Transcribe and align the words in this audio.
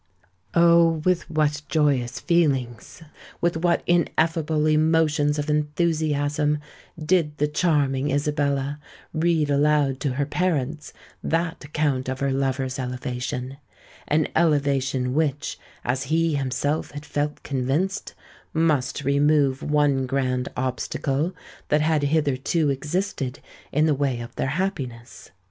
Oh! 0.55 0.99
with 1.05 1.29
what 1.29 1.61
joyous 1.69 2.19
feelings—with 2.19 3.57
what 3.57 3.83
ineffable 3.85 4.65
emotions 4.65 5.37
of 5.37 5.47
enthusiasm, 5.47 6.57
did 6.99 7.37
the 7.37 7.47
charming 7.47 8.09
Isabella 8.09 8.79
read 9.13 9.51
aloud 9.51 9.99
to 9.99 10.13
her 10.13 10.25
parents 10.25 10.91
that 11.23 11.63
account 11.65 12.09
of 12.09 12.19
her 12.19 12.31
lover's 12.31 12.79
elevation,—an 12.79 14.27
elevation 14.35 15.13
which, 15.13 15.59
as 15.85 16.05
he 16.05 16.33
himself 16.33 16.89
had 16.89 17.05
felt 17.05 17.43
convinced, 17.43 18.15
must 18.55 19.03
remove 19.03 19.61
one 19.61 20.07
grand 20.07 20.49
obstacle 20.57 21.35
that 21.69 21.81
had 21.81 22.01
hitherto 22.01 22.71
existed 22.71 23.39
in 23.71 23.85
the 23.85 23.93
way 23.93 24.19
of 24.19 24.35
their 24.35 24.47
happiness. 24.47 25.29